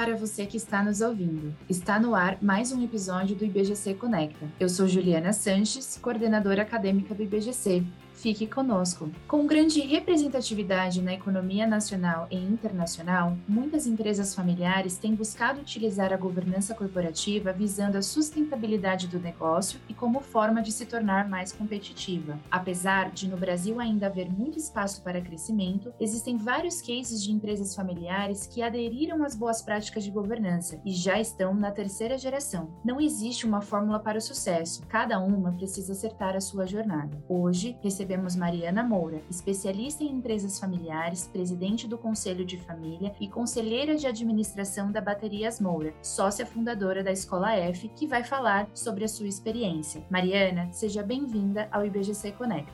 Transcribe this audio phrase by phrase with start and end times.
[0.00, 1.54] para você que está nos ouvindo.
[1.68, 4.46] Está no ar mais um episódio do IBGC Conecta.
[4.58, 7.84] Eu sou Juliana Sanches, coordenadora acadêmica do IBGC.
[8.20, 9.10] Fique conosco.
[9.26, 16.18] Com grande representatividade na economia nacional e internacional, muitas empresas familiares têm buscado utilizar a
[16.18, 22.38] governança corporativa visando a sustentabilidade do negócio e como forma de se tornar mais competitiva.
[22.50, 27.74] Apesar de no Brasil ainda haver muito espaço para crescimento, existem vários cases de empresas
[27.74, 32.78] familiares que aderiram às boas práticas de governança e já estão na terceira geração.
[32.84, 37.18] Não existe uma fórmula para o sucesso, cada uma precisa acertar a sua jornada.
[37.26, 43.28] Hoje, recebemos recebemos Mariana Moura, especialista em empresas familiares, presidente do Conselho de Família e
[43.28, 49.04] conselheira de administração da Baterias Moura, sócia fundadora da Escola F, que vai falar sobre
[49.04, 50.02] a sua experiência.
[50.10, 52.72] Mariana, seja bem-vinda ao IBGC Conecta.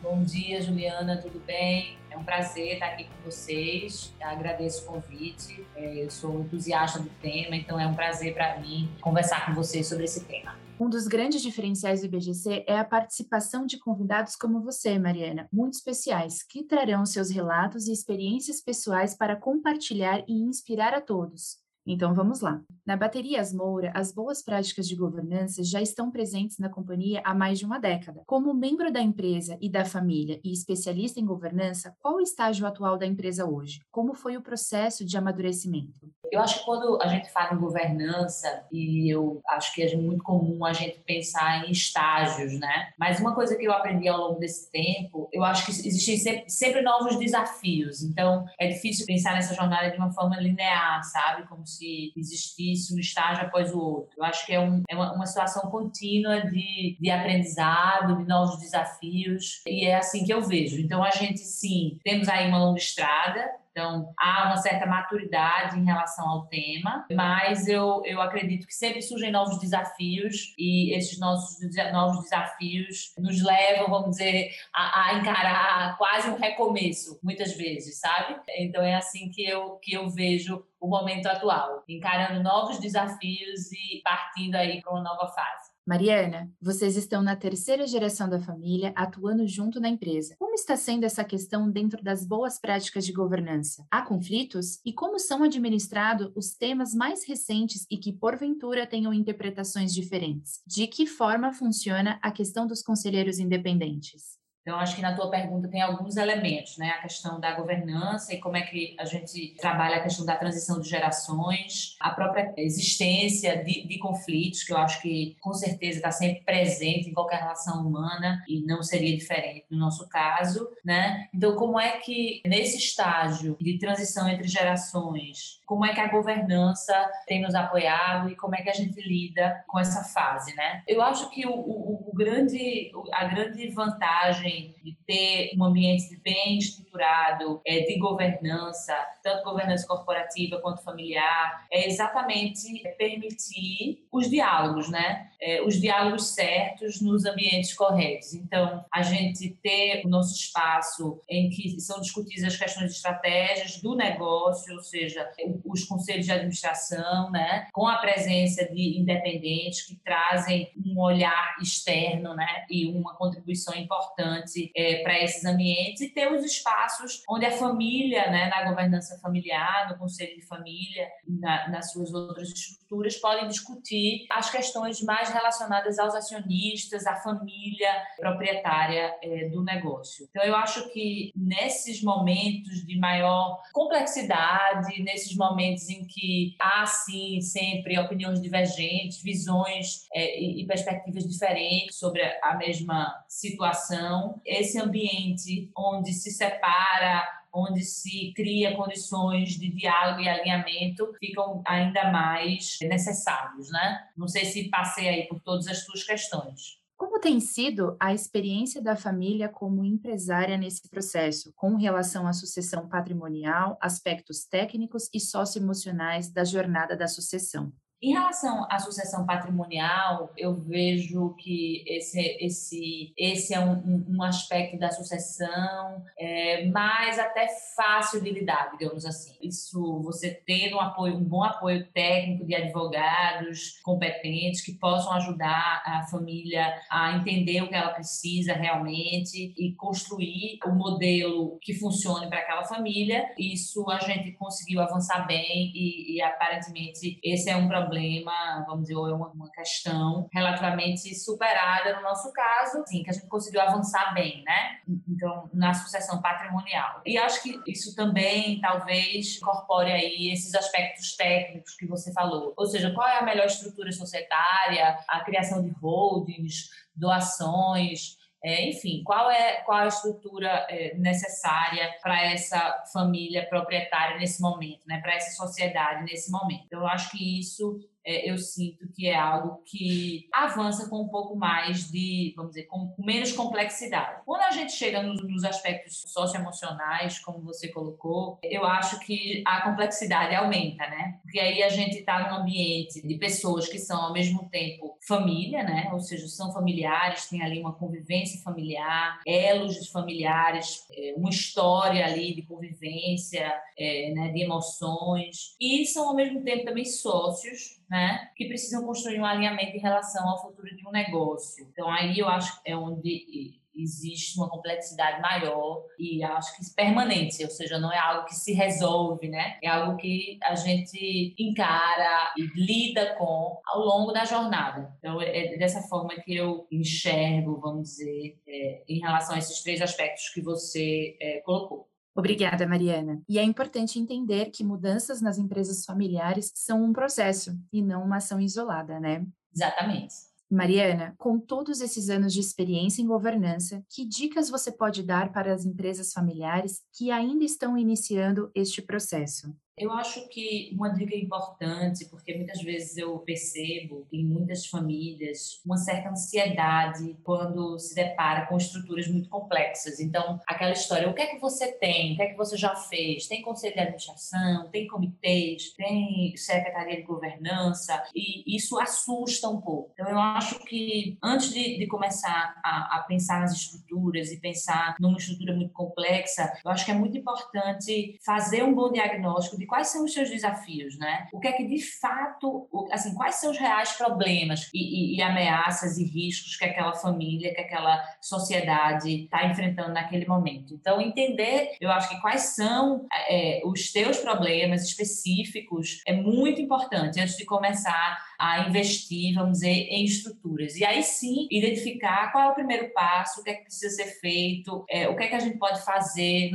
[0.00, 1.98] Bom dia, Juliana, tudo bem?
[2.08, 4.14] É um prazer estar aqui com vocês.
[4.20, 5.66] Eu agradeço o convite.
[5.74, 9.88] É, eu sou entusiasta do tema, então é um prazer para mim conversar com vocês
[9.88, 10.54] sobre esse tema.
[10.78, 15.72] Um dos grandes diferenciais do IBGC é a participação de convidados como você, Mariana, muito
[15.72, 21.64] especiais, que trarão seus relatos e experiências pessoais para compartilhar e inspirar a todos.
[21.86, 22.60] Então vamos lá.
[22.84, 27.60] Na Baterias Moura, as boas práticas de governança já estão presentes na companhia há mais
[27.60, 28.22] de uma década.
[28.26, 32.98] Como membro da empresa e da família e especialista em governança, qual o estágio atual
[32.98, 33.80] da empresa hoje?
[33.90, 36.10] Como foi o processo de amadurecimento?
[36.30, 40.22] Eu acho que quando a gente fala em governança, e eu acho que é muito
[40.22, 42.90] comum a gente pensar em estágios, né?
[42.98, 46.44] Mas uma coisa que eu aprendi ao longo desse tempo, eu acho que existem sempre,
[46.48, 48.02] sempre novos desafios.
[48.02, 51.46] Então, é difícil pensar nessa jornada de uma forma linear, sabe?
[51.48, 54.14] Como se existisse um estágio após o outro.
[54.16, 58.58] Eu acho que é, um, é uma, uma, situação contínua de, de aprendizado, de novos
[58.58, 60.80] desafios, e é assim que eu vejo.
[60.80, 63.44] Então, a gente, sim, temos aí uma longa estrada,
[63.76, 69.02] então, há uma certa maturidade em relação ao tema, mas eu, eu acredito que sempre
[69.02, 71.58] surgem novos desafios e esses nossos
[71.92, 78.40] novos desafios nos levam, vamos dizer, a, a encarar quase um recomeço, muitas vezes, sabe?
[78.56, 84.00] Então, é assim que eu, que eu vejo o momento atual, encarando novos desafios e
[84.02, 85.65] partindo aí para uma nova fase.
[85.86, 90.34] Mariana, vocês estão na terceira geração da família, atuando junto na empresa.
[90.36, 93.86] Como está sendo essa questão dentro das boas práticas de governança?
[93.88, 94.80] Há conflitos?
[94.84, 100.60] E como são administrados os temas mais recentes e que, porventura, tenham interpretações diferentes?
[100.66, 104.44] De que forma funciona a questão dos conselheiros independentes?
[104.66, 106.90] Então, acho que na tua pergunta tem alguns elementos, né?
[106.90, 110.80] A questão da governança e como é que a gente trabalha a questão da transição
[110.80, 116.10] de gerações, a própria existência de, de conflitos, que eu acho que com certeza está
[116.10, 121.28] sempre presente em qualquer relação humana e não seria diferente no nosso caso, né?
[121.32, 126.92] Então, como é que nesse estágio de transição entre gerações, como é que a governança
[127.28, 130.82] tem nos apoiado e como é que a gente lida com essa fase, né?
[130.88, 136.58] Eu acho que o, o, o grande, a grande vantagem de ter um ambiente bem
[136.58, 145.30] estruturado, é, de governança, tanto governança corporativa quanto familiar, é exatamente permitir os diálogos, né?
[145.40, 148.32] É, os diálogos certos nos ambientes corretos.
[148.34, 153.80] Então, a gente ter o nosso espaço em que são discutidas as questões de estratégias
[153.82, 155.30] do negócio, ou seja,
[155.64, 157.68] os conselhos de administração, né?
[157.72, 162.64] Com a presença de independentes que trazem um olhar externo, né?
[162.70, 164.70] E uma contribuição importante importante
[165.02, 169.98] para esses ambientes e ter os espaços onde a família, né, na governança familiar, no
[169.98, 176.14] conselho de família, na, nas suas outras estruturas, podem discutir as questões mais relacionadas aos
[176.14, 180.26] acionistas, à família proprietária é, do negócio.
[180.30, 187.40] Então, eu acho que nesses momentos de maior complexidade, nesses momentos em que há, sim,
[187.40, 195.70] sempre opiniões divergentes, visões é, e, e perspectivas diferentes sobre a mesma situação, esse ambiente
[195.76, 203.70] onde se separa, onde se cria condições de diálogo e alinhamento ficam ainda mais necessários,
[203.70, 204.06] né?
[204.16, 206.78] Não sei se passei aí por todas as suas questões.
[206.96, 212.88] Como tem sido a experiência da família como empresária nesse processo, com relação à sucessão
[212.88, 217.70] patrimonial, aspectos técnicos e socioemocionais da jornada da sucessão?
[218.02, 224.78] Em relação à sucessão patrimonial, eu vejo que esse, esse, esse é um, um aspecto
[224.78, 229.34] da sucessão é, mais até fácil de lidar, digamos assim.
[229.40, 235.82] Isso, você ter um apoio, um bom apoio técnico de advogados competentes que possam ajudar
[235.86, 242.28] a família a entender o que ela precisa realmente e construir o modelo que funcione
[242.28, 243.24] para aquela família.
[243.38, 248.82] Isso a gente conseguiu avançar bem e, e aparentemente esse é um problema problema, vamos
[248.82, 253.28] dizer, ou é uma, uma questão relativamente superada no nosso caso, assim, que a gente
[253.28, 254.78] conseguiu avançar bem, né?
[255.08, 257.00] Então, na sucessão patrimonial.
[257.06, 262.52] E acho que isso também, talvez, incorpore aí esses aspectos técnicos que você falou.
[262.56, 269.02] Ou seja, qual é a melhor estrutura societária, a criação de holdings, doações, é, enfim,
[269.04, 275.00] qual é qual a estrutura é, necessária para essa família proprietária nesse momento, né?
[275.00, 276.68] para essa sociedade nesse momento.
[276.70, 281.36] Eu acho que isso é, eu sinto que é algo que avança com um pouco
[281.36, 284.22] mais de, vamos dizer, com menos complexidade.
[284.24, 289.62] Quando a gente chega nos, nos aspectos socioemocionais, como você colocou, eu acho que a
[289.62, 291.18] complexidade aumenta, né?
[291.22, 295.64] Porque aí a gente está num ambiente de pessoas que são ao mesmo tempo família,
[295.64, 295.90] né?
[295.92, 302.34] Ou seja, são familiares, tem ali uma convivência familiar, elos familiares, é, uma história ali
[302.34, 308.46] de convivência, é, né, de emoções, e são ao mesmo tempo também sócios né, que
[308.46, 311.66] precisam construir um alinhamento em relação ao futuro de um negócio.
[311.70, 317.44] Então, aí eu acho que é onde existe uma complexidade maior e acho que permanente,
[317.44, 319.58] ou seja, não é algo que se resolve, né?
[319.62, 324.94] É algo que a gente encara e lida com ao longo da jornada.
[324.98, 329.80] Então, é dessa forma que eu enxergo, vamos dizer, é, em relação a esses três
[329.80, 331.88] aspectos que você é, colocou.
[332.16, 333.20] Obrigada, Mariana.
[333.28, 338.16] E é importante entender que mudanças nas empresas familiares são um processo e não uma
[338.16, 339.26] ação isolada, né?
[339.54, 340.14] Exatamente.
[340.50, 345.52] Mariana, com todos esses anos de experiência em governança, que dicas você pode dar para
[345.52, 349.54] as empresas familiares que ainda estão iniciando este processo?
[349.78, 355.76] Eu acho que uma dica importante, porque muitas vezes eu percebo em muitas famílias uma
[355.76, 360.00] certa ansiedade quando se depara com estruturas muito complexas.
[360.00, 362.14] Então, aquela história, o que é que você tem?
[362.14, 363.26] O que é que você já fez?
[363.26, 364.70] Tem conselho de administração?
[364.70, 365.74] Tem comitês?
[365.74, 368.02] Tem secretaria de governança?
[368.14, 369.90] E isso assusta um pouco.
[369.92, 374.96] Então, eu acho que antes de, de começar a, a pensar nas estruturas e pensar
[374.98, 379.65] numa estrutura muito complexa, eu acho que é muito importante fazer um bom diagnóstico de
[379.66, 381.28] quais são os seus desafios, né?
[381.32, 385.22] O que é que de fato, assim, quais são os reais problemas e, e, e
[385.22, 390.74] ameaças e riscos que aquela família, que aquela sociedade está enfrentando naquele momento.
[390.74, 397.20] Então, entender, eu acho que quais são é, os teus problemas específicos é muito importante
[397.20, 400.76] antes de começar a investir, vamos dizer, em estruturas.
[400.76, 404.20] E aí sim, identificar qual é o primeiro passo, o que é que precisa ser
[404.20, 406.50] feito, é, o que é que a gente pode fazer